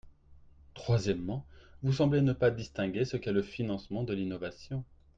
[0.73, 1.45] Troisièmement,
[1.83, 4.83] vous semblez ne pas distinguer ce qu’est le financement de l’innovation.